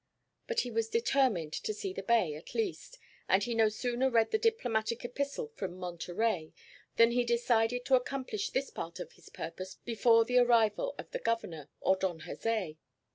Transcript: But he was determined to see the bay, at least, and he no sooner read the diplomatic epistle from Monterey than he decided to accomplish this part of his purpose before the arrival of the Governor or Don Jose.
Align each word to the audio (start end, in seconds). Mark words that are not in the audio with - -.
But 0.47 0.61
he 0.61 0.71
was 0.71 0.89
determined 0.89 1.53
to 1.53 1.75
see 1.75 1.93
the 1.93 2.01
bay, 2.01 2.33
at 2.33 2.55
least, 2.55 2.97
and 3.29 3.43
he 3.43 3.53
no 3.53 3.69
sooner 3.69 4.09
read 4.09 4.31
the 4.31 4.39
diplomatic 4.39 5.05
epistle 5.05 5.49
from 5.49 5.77
Monterey 5.77 6.53
than 6.95 7.11
he 7.11 7.23
decided 7.23 7.85
to 7.85 7.93
accomplish 7.93 8.49
this 8.49 8.71
part 8.71 8.99
of 8.99 9.11
his 9.11 9.29
purpose 9.29 9.75
before 9.75 10.25
the 10.25 10.39
arrival 10.39 10.95
of 10.97 11.11
the 11.11 11.19
Governor 11.19 11.69
or 11.81 11.95
Don 11.97 12.21
Jose. 12.21 12.77